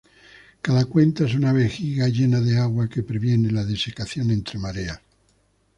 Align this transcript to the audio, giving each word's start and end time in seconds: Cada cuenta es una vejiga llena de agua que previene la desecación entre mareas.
Cada 0.63 0.85
cuenta 0.85 1.25
es 1.25 1.35
una 1.35 1.53
vejiga 1.53 2.07
llena 2.07 2.39
de 2.41 2.57
agua 2.57 2.89
que 2.89 3.03
previene 3.03 3.51
la 3.51 3.63
desecación 3.63 4.31
entre 4.31 4.57
mareas. 4.57 4.99